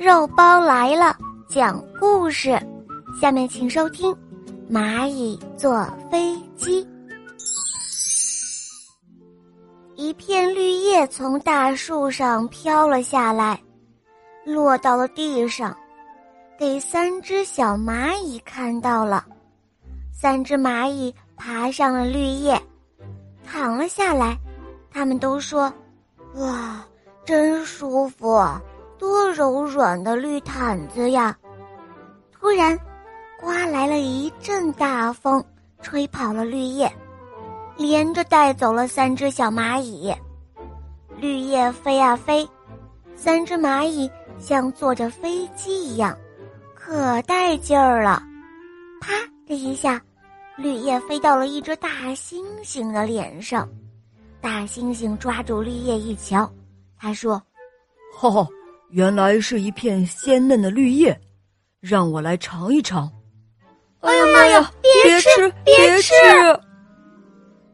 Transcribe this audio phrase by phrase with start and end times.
[0.00, 1.14] 肉包来了，
[1.46, 2.58] 讲故事。
[3.20, 4.10] 下面请收听
[4.72, 6.82] 《蚂蚁坐飞机》。
[9.96, 13.60] 一片绿叶从大树上飘了下来，
[14.46, 15.76] 落到了地上，
[16.58, 19.22] 给三只小蚂蚁看到了。
[20.18, 22.58] 三只蚂蚁爬上了绿叶，
[23.46, 24.34] 躺了下来。
[24.90, 25.70] 他们都说
[26.36, 26.82] ：“哇，
[27.22, 28.42] 真舒服。”
[29.00, 31.34] 多柔软的绿毯子呀！
[32.30, 32.78] 突然，
[33.40, 35.42] 刮来了一阵大风，
[35.80, 36.92] 吹跑了绿叶，
[37.78, 40.14] 连着带走了三只小蚂蚁。
[41.16, 42.46] 绿叶飞啊飞，
[43.16, 46.14] 三只蚂蚁像坐着飞机一样，
[46.74, 48.22] 可带劲儿了。
[49.00, 49.14] 啪
[49.46, 49.98] 的一下，
[50.58, 53.66] 绿叶飞到了一只大猩猩的脸上。
[54.42, 56.50] 大猩猩抓住绿叶一瞧，
[56.98, 57.42] 他说
[58.14, 58.46] ：“哈哈。”
[58.90, 61.18] 原来是一片鲜嫩的绿叶，
[61.80, 63.10] 让我来尝一尝。
[64.00, 64.72] 哎呀妈呀！
[65.04, 66.12] 别吃，别吃！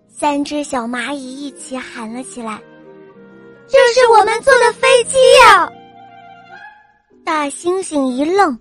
[0.08, 2.60] 三只小蚂蚁一起喊了起来
[3.66, 5.70] ：“这是我们坐的飞机呀！”
[7.24, 8.58] 大猩猩一愣，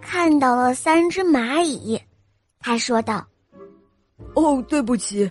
[0.00, 2.00] 看到了三只蚂蚁，
[2.60, 3.26] 他说道
[4.34, 5.28] ：“哦，对不起，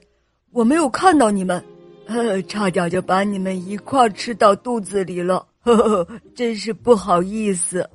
[0.51, 1.63] 我没有看到你们，
[2.47, 7.87] 差点就把你们一块吃到肚子里了。”呵呵，真是不好意思。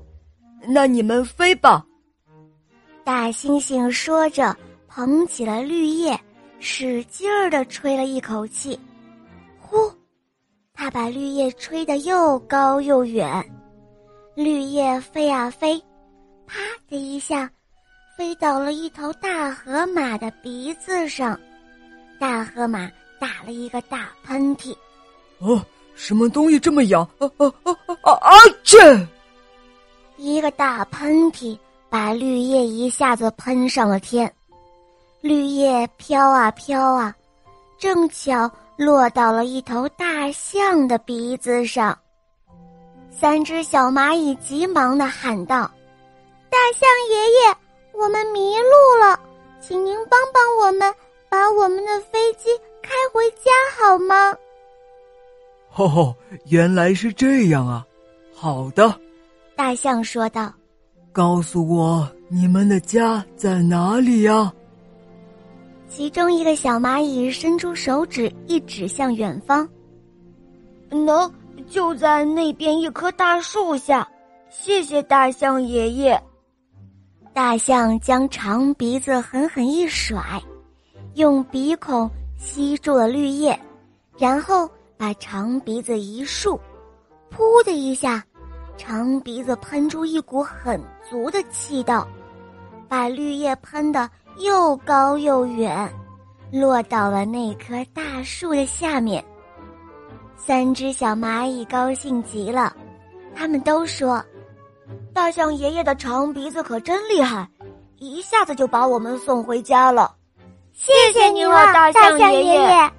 [0.68, 1.84] 那你们飞吧。
[3.04, 4.56] 大猩猩说着，
[4.88, 6.18] 捧起了绿叶，
[6.60, 8.78] 使劲儿的吹了一口气，
[9.58, 9.76] 呼，
[10.72, 13.44] 他把绿叶吹得又高又远。
[14.34, 15.76] 绿叶飞啊飞，
[16.46, 17.50] 啪的一下，
[18.16, 21.38] 飞到了一头大河马的鼻子上，
[22.20, 24.76] 大河马打了一个大喷嚏。
[25.38, 25.60] 哦。
[25.98, 27.00] 什么东西这么痒？
[27.18, 27.72] 啊啊啊
[28.02, 28.36] 啊啊！
[28.62, 28.76] 去！
[30.18, 34.30] 一个大喷嚏把绿叶一下子喷上了天，
[35.22, 37.16] 绿叶飘啊飘啊，
[37.78, 41.98] 正巧落到了一头大象的鼻子上。
[43.10, 45.62] 三只小蚂蚁急忙的喊道
[46.52, 47.56] ：“大象爷爷，
[47.94, 49.18] 我们迷路了，
[49.62, 50.94] 请您帮帮我们，
[51.28, 52.48] 把我们的飞机
[52.82, 54.36] 开回家好吗？”
[55.76, 56.14] 哦，
[56.46, 57.86] 原来是这样啊！
[58.34, 58.98] 好的，
[59.54, 60.52] 大象说道
[61.12, 64.52] ：“告诉我你们的家在哪里呀？”
[65.88, 69.68] 其中一个小蚂蚁伸出手指一指向远方
[70.90, 71.30] ，“喏，
[71.68, 74.06] 就在那边一棵大树下。”
[74.48, 76.22] 谢谢大象爷爷。
[77.34, 80.40] 大象将长鼻子狠狠一甩，
[81.16, 83.58] 用鼻孔吸住了绿叶，
[84.16, 84.70] 然后。
[84.98, 86.58] 把长鼻子一竖，
[87.30, 88.24] 噗的一下，
[88.78, 92.08] 长鼻子喷出一股很足的气道，
[92.88, 95.86] 把绿叶喷得又高又远，
[96.50, 99.22] 落到了那棵大树的下面。
[100.34, 102.74] 三只小蚂蚁高兴极了，
[103.34, 104.24] 他们都说
[105.12, 107.46] ：“大象爷爷的长鼻子可真厉害，
[107.98, 110.14] 一下子就把我们送回家了。”
[110.76, 112.92] 谢谢你了，大象爷爷。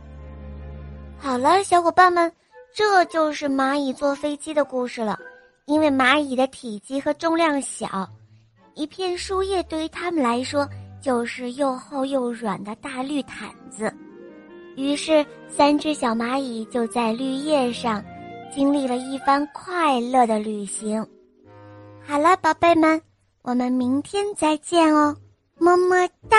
[1.19, 2.29] 好了，小伙伴们，
[2.73, 5.17] 这就是蚂蚁坐飞机的故事了。
[5.65, 8.09] 因为蚂蚁的体积和重量小，
[8.73, 10.67] 一片树叶对于它们来说
[10.99, 13.93] 就是又厚又软的大绿毯子。
[14.75, 18.03] 于是，三只小蚂蚁就在绿叶上
[18.51, 21.05] 经历了一番快乐的旅行。
[22.07, 22.99] 好了，宝贝们，
[23.43, 25.15] 我们明天再见哦，
[25.59, 26.37] 么么哒。